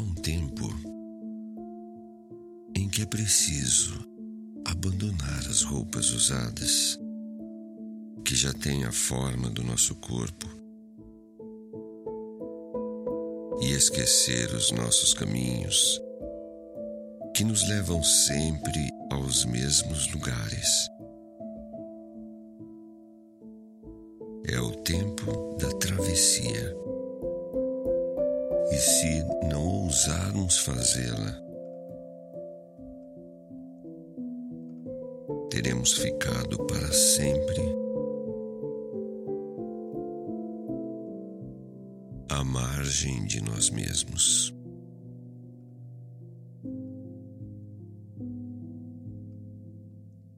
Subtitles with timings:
[0.00, 0.66] um tempo
[2.74, 4.00] em que é preciso
[4.64, 6.98] abandonar as roupas usadas
[8.24, 10.46] que já têm a forma do nosso corpo
[13.60, 16.00] e esquecer os nossos caminhos
[17.36, 20.88] que nos levam sempre aos mesmos lugares.
[24.48, 26.74] É o tempo da travessia.
[28.70, 31.42] E se não ousarmos fazê-la,
[35.50, 37.60] teremos ficado para sempre
[42.28, 44.59] à margem de nós mesmos.